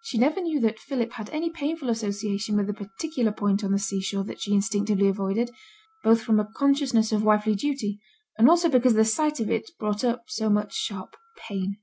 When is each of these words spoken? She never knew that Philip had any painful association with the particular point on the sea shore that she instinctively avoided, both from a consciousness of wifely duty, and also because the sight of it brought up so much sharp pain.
She 0.00 0.16
never 0.16 0.40
knew 0.40 0.58
that 0.60 0.78
Philip 0.78 1.12
had 1.12 1.28
any 1.28 1.50
painful 1.50 1.90
association 1.90 2.56
with 2.56 2.66
the 2.66 2.72
particular 2.72 3.30
point 3.30 3.62
on 3.62 3.72
the 3.72 3.78
sea 3.78 4.00
shore 4.00 4.24
that 4.24 4.40
she 4.40 4.54
instinctively 4.54 5.06
avoided, 5.06 5.50
both 6.02 6.22
from 6.22 6.40
a 6.40 6.46
consciousness 6.50 7.12
of 7.12 7.22
wifely 7.24 7.54
duty, 7.54 8.00
and 8.38 8.48
also 8.48 8.70
because 8.70 8.94
the 8.94 9.04
sight 9.04 9.38
of 9.38 9.50
it 9.50 9.72
brought 9.78 10.02
up 10.02 10.30
so 10.30 10.48
much 10.48 10.72
sharp 10.72 11.14
pain. 11.36 11.76